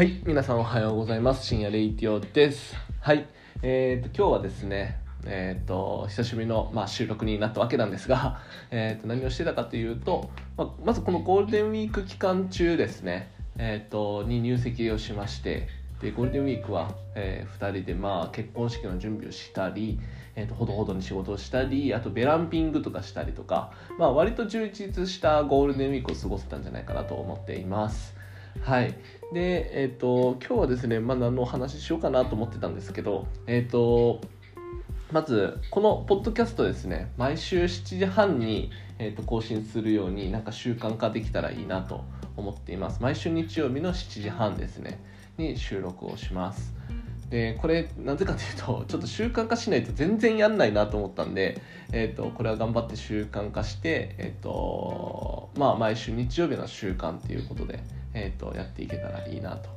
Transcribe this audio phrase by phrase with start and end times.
[0.00, 1.44] はい、皆さんおはようございます。
[1.44, 2.74] 深夜レイティオです。
[3.02, 3.28] はい、
[3.60, 8.40] えー、と今日はですね、えー、と久しぶりの、まあ、収録になったわけなんですが、
[8.70, 15.68] えー、と何をしてたかというと、まあ、まずこのゴールデンウィーク期間中ですね、えー、とに入籍をしまして、
[16.00, 20.00] でゴールデンウィークは、え2人で、まあ、結婚式の準備をしたり、
[20.34, 28.18] えー、とほどほどに仕事をしたりあとベランピングとかしたりとか、まあ、割と充実したゴールデンウィークを過ごせたんじゃないかなと思っています。
[28.62, 28.94] はい、
[29.32, 34.20] で、えっ、と今日はですね、まあ、何のお話ししようかなと思ってたんですけど、えっ、と
[35.12, 42.04] まずこのポッドキャストですね毎週7時半に、えー、と更新するようになんか習慣化できたらいいなと
[42.36, 43.02] 思っています。
[43.02, 45.00] 毎週日曜日の7時半ですね
[45.36, 46.74] に収録をします。
[47.28, 51.60] でこれなぜかというとちょっと習慣化しないと全然やんないなと思ったんで、
[51.92, 57.80] えー、とこれは頑張って習慣化して、えーとまあ、毎週日曜日の習慣ということで、
[58.14, 59.68] えー、とやっていけたらいいなと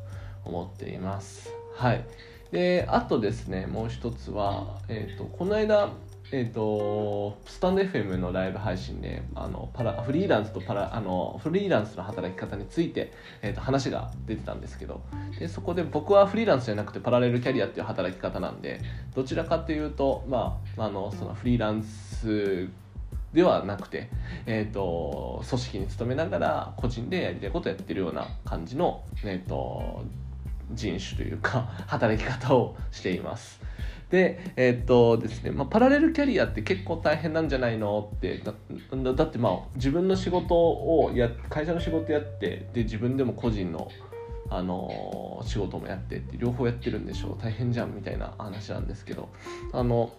[0.45, 1.49] 思っています。
[1.75, 2.05] はい。
[2.51, 5.89] であとですねもう一つは、えー、とこの間
[6.35, 15.01] えー、とスタンド FM のライブ配信であのパラフリーランスとパラあのフリーランスの働き方について、えー、と話が出てたんですけど
[15.37, 18.81] でそこで僕はフリーランスじゃなくてパラレルキャリアっていう働き方なんで
[19.13, 22.67] どちらかというと、まあ、あのそのフリーランス
[23.33, 24.09] ではなくて、
[24.45, 30.03] えー、と組織に勤めながら個人でやりたいことをやってるような感じの、えー、と
[30.71, 33.61] 人種というか働き方をしています。
[34.09, 38.53] でえーっとですねまあ、パラレルキャリアって結構大変なんじゃないのってだ
[39.13, 43.89] だってまあ自分の仕事をや会社の仕事やってで自分でも個人の、
[44.51, 49.29] あの仕事もやってって両方やってるんでしょう大変じゃんみたいな話なんですけど
[49.71, 50.13] あの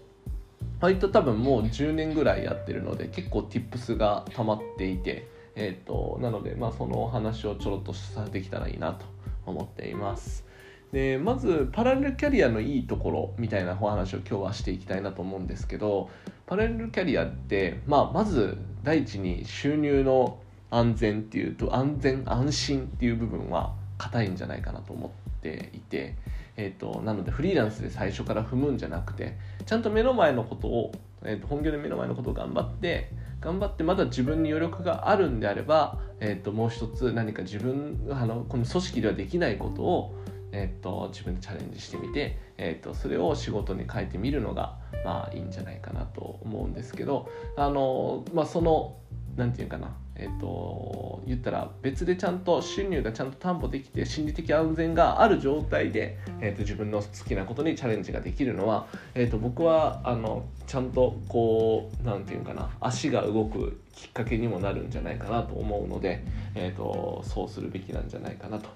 [0.81, 9.07] 割と多分もう10年ぐらいやってるので結構 tips が溜まっていて、えーっとなので、まあ、そのお話をちょろっとさできたらいいなと
[9.47, 10.45] 思っています。
[10.93, 16.09] でまずパラレルキャリアのいいところみたいなお話を今日はしていきたいなと思うんですけど
[16.47, 20.39] パラレルキャリアって、まあ、まず第一に収入の
[20.71, 26.15] 安全っていうと安全安心っていう部分は硬いんじゃないかなと思っていて、
[26.57, 30.93] えー、となのでフリーランスで最初から踏むんじゃなくてちゃんと目の前のことを、
[31.25, 33.11] えー、と本業で目の前のことを頑張って
[33.41, 40.15] 頑張ってまだ自分に余力があるんであれば、えー、ともう一つ何か自分あのこの組織ではできないことを
[40.57, 48.97] えっと、自分でチャレンジしてみて、えっと、それを仕事に変えてみるのが、まあ、いいんじゃないかなと思うんですけどあの、まあ、その
[49.37, 68.69] なんていうかな、えっと、言ったら別でちゃんと収入がちゃんと担保できて心理的安全がある状態で、えっと、自分の好きなことにチャレンジができるのは、えっと、僕はあのちゃんとこうなんていうかな足が動くきっかけにもなるんじゃないかなと思うので、えっと、そうするべきなんじゃないかなと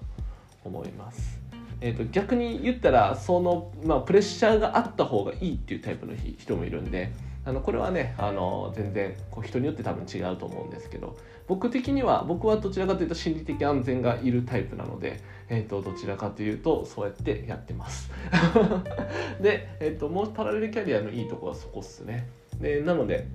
[0.65, 1.39] 思います。
[1.81, 7.13] えー、と逆に言ったらその、まあ、プレッシャーがあった方がいいっていうタイプの人もいるんで
[7.49, 11.17] あのこれはねあの全然こう人によって多分違うと思うんですけど
[11.47, 18.11] 僕的には僕はどちらかというと心理的安全がいるタイプなので、えー、とどちらかというとそうやってやってます。
[19.41, 22.27] で、えー、ともうパラレルキャリアのいいとこはそこっすね。
[22.61, 23.27] でなので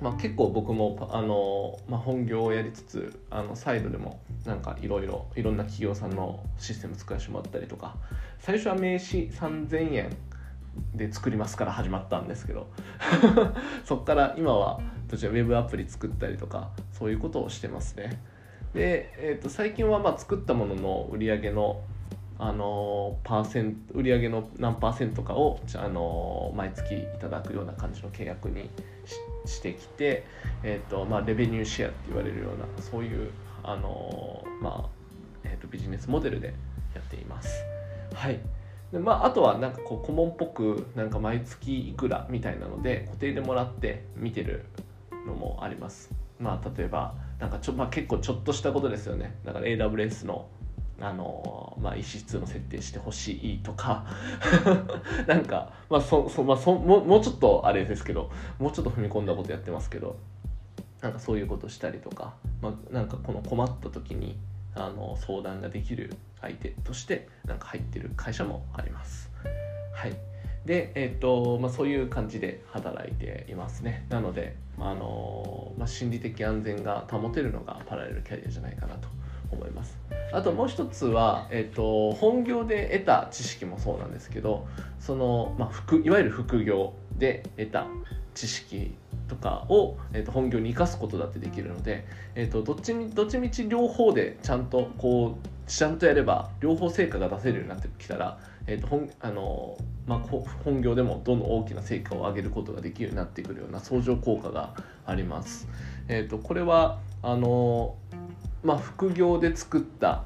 [0.00, 7.94] まあ、結構僕もあの、まあ、本業をやりつつあのサイドでもなんかいろいろいろんな企業さんのシステム使わせてもらったりとか
[8.40, 10.16] 最初は名刺3000円
[10.94, 12.68] で作りますから始まったんですけど。
[13.84, 18.22] そこから今はどちらウェブアプリ作ったりとかそういうことをしてますね。
[18.74, 21.82] で、えー、と最近はまあ作ったものの売り上げの
[22.38, 28.68] あのパーセント売上の何パーセントかをあの毎月いただくような感じの契約に
[29.44, 30.24] ししてきて、
[30.62, 33.30] えーとまあ、レベニューシェアって言われるようなそういう
[33.62, 34.88] あの、まあ
[35.44, 36.54] えー、とビジネスモデルで
[36.94, 37.64] やっています。
[38.14, 38.40] はい。
[38.92, 44.66] でまあ、あとはなんかこう顧問っぽくなんか毎月いくらみたいなので固定でもらって見てる
[45.26, 46.10] のもあります。
[46.38, 49.34] まあ、例えばなんかちょ、まあ、結構ちょっとしたことですよね。
[49.44, 50.46] だから AWS の
[51.00, 54.06] あのまあ、意思の設定してほしいとか
[55.26, 58.30] なんか、まあそそまあ、そももうちょっとあれですけど
[58.60, 60.16] もうちょっと踏み込んだことやってますけど
[61.00, 64.36] なんかそういうことしたりとか、まあ、なんかこの困った時に
[64.74, 69.30] あの相談ができる相手としてなんか入ってる会社もあります。
[69.94, 70.16] はい。
[70.64, 74.06] で、えーとまあ、そういう感じで働いていますね。
[74.08, 79.08] なので、あのまあ、心理的安全が保てるのがパラレルキャリアじゃないかなと
[79.50, 79.98] 思います。
[80.32, 84.66] あともう一つは、えー、と本業で得た知識もそうなんですけど
[84.98, 87.86] その、まあ、副いわゆる副業で得た
[88.34, 88.94] 知識
[89.32, 99.76] とかを、えー、と本業に生かすことだってできるので、えー、とどっちみどっちみち両方でちゃんとこうちゃんとやれば両方成果が出せるようになってきたら、えーと本あの
[100.06, 100.18] まあ、
[100.64, 104.74] 本業でもどんどん大きな成果を上げることができるようになってくるような相乗効果が
[105.06, 105.68] あります。
[106.08, 107.96] えー、とこれはあの、
[108.64, 110.24] まあ、副業で作った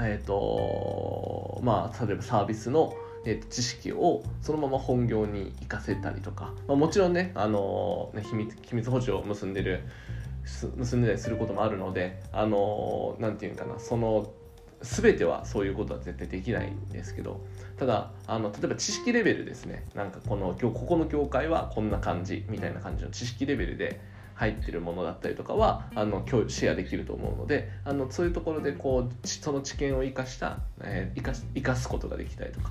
[0.00, 2.94] えーとまあ、例えばサービスの、
[3.28, 9.82] えーと、知識をそのまま本業に生かせたりとか、まあ、もちろんね,、あのね秘密秘密保持を結んでる
[10.78, 14.32] 結んでたりすることもあるのであのなんていうかなその
[14.80, 17.44] 全てはそういうことは絶対できないんですけど
[17.76, 24.00] ただあの例えば知識レベルですねなんかこのここの業界はこんな感じみたいな感じの知識レベルで
[24.36, 32.70] 入ってるものだったりとかはあの共シェアできると思うのであのそういうところでこうその知見を生かした、えー、生かすことができたりとか。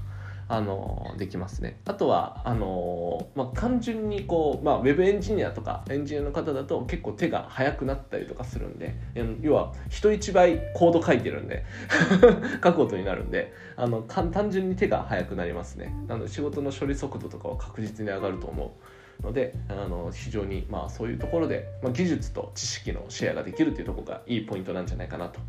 [0.50, 8.96] あのできますねあとはあの、まあ、単純にこう、まあ、ウェブエンジニアとかエンジニアの方だと結構手が速くなったりとかするんで
[9.42, 11.66] 要は人一倍コード書いてるんで
[12.64, 18.74] 書くことになるんであの単純に手が速くなりますねなので仕事の処理速度とかは確実に上がると思
[19.22, 25.40] うのであの非常にまあそういうところで、まあ、技術と知識のシェアができるというとこがいいポイントなんじゃないかなと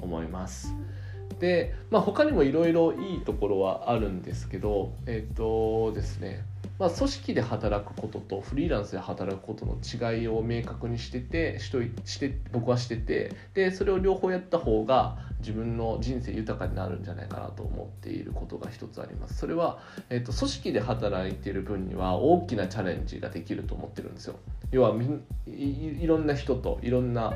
[0.00, 0.74] 思います。
[1.38, 6.44] で、まあ、他にもいろいろいいところはあるんですけどえっ、ー、とですね
[6.78, 19.38] まあ、組織で働くこととフリーランスで働くことの違いを明確にしててしとして僕はしててでそれを両方やった方が自分の人生豊かになるんじゃないかなと思っていることが一つあります。
[19.38, 19.80] それは、
[20.10, 24.36] えーと、組織で働いている分には大きなチャレンジができると思ってるんですよ。
[24.70, 24.94] 要は
[25.46, 27.34] いろんな人といろんな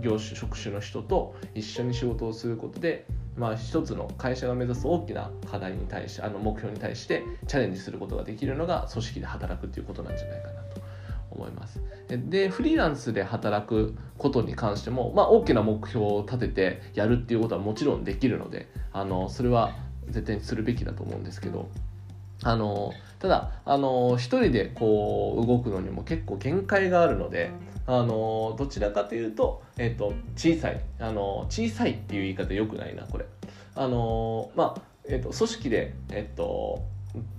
[0.00, 3.04] 業種職種の人と一緒に仕事をすることで
[3.36, 10.80] まあ、一つの会社が目指す大きな課題に対してあの目標に対してチャレンジすることができるのが組織で働くっていうことなんじゃないかなと
[11.30, 11.80] 思います。
[12.08, 19.76] でフリーランスで働くことに関しても、まあ、大きな目標を立ててやるっていうことはもちろんできるのであのそれは
[20.08, 21.70] 絶対にするべきだと思うんですけど
[22.42, 27.50] あのただあの一人でこう動くのにも結構限界があるので
[27.86, 33.26] あのどちらかというと,、えーと、小さいあの小さいっていう言い方よくないなこれ。
[33.74, 36.84] あのまあ、えーと、組織で、えっ、ー、と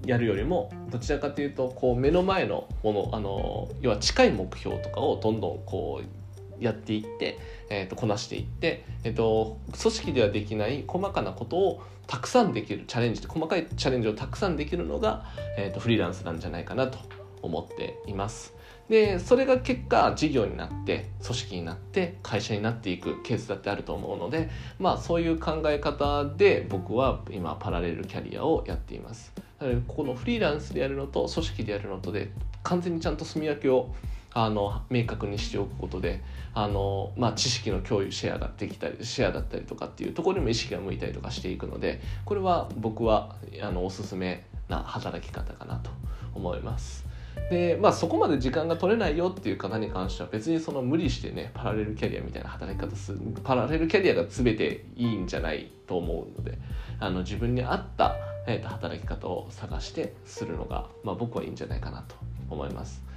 [0.05, 6.20] やるよりもどちらかというとこう目の前のものあの要は近い目標とかをどんどんこう
[6.61, 7.37] やっていって、
[7.69, 15.25] えーと、こなしていって、えーと、組織ではできない細かなことをたくさんできるチャレンジ細かいチャレンジをたくさんできるのが、
[15.57, 16.99] えーとフリーランスなんじゃないかなと
[17.41, 18.53] 思っています。
[18.91, 24.49] でそれが結果事業になって組織になって会社になっていくケースだってあると思うので
[24.79, 32.31] まあそういう考え方で僕は今パラレルキャリアをやっていますだからここのフリーランスでやるのと組織でやるのとで
[32.63, 33.95] 完全にちゃんと住み分けを
[34.33, 36.21] あの明確にしておくことで
[36.53, 45.91] あの、まあ、知識の共有シェアができたりシェアだったりとかっていうところにも意識が向いたりとかしていくのでこれは僕はあのおすすめな働き方かなと
[46.33, 47.05] 思います。
[47.49, 56.57] でまあそこまで時間が取れないよっていう方に関しては別にその無理してねパラレルキャリアみたいな働き方するパラレルキャリアが全ていいんじゃないと思うので
[56.99, 58.15] あの自分に合った、
[58.47, 62.15] えー、と働き方を探してするのが、まあ、僕はいいんじゃないかなと
[62.49, 63.10] 思います。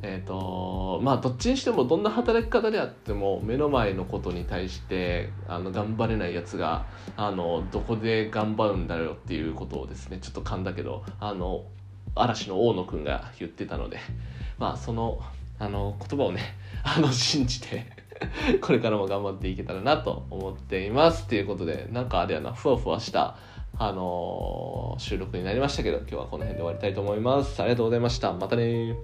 [0.00, 11.64] えーとまあ、どっちにしてもどんな働き方であっても目の前のことに対してあの頑張れないやつがあのどこで頑張るんだろうっていうことをですねちょっと噛んだけどあの
[12.14, 13.98] 嵐の大野くんが言ってたので
[14.56, 15.20] まあその
[15.58, 16.42] あの言葉をね
[16.84, 17.86] あの信じて
[18.62, 21.26] これからも頑張っていけたらなと思っています。
[21.26, 23.36] ということでなんかあれやなふわふわした
[23.80, 27.60] あの、収録になりましたけど今日はこの辺で終わりたいと思います。
[27.62, 28.32] ありがとうございました。
[28.32, 28.96] またね